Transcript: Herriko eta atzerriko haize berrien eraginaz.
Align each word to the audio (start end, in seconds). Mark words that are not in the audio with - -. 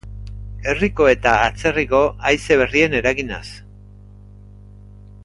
Herriko 0.71 1.09
eta 1.11 1.33
atzerriko 1.49 1.99
haize 2.29 2.57
berrien 2.63 2.97
eraginaz. 3.01 3.47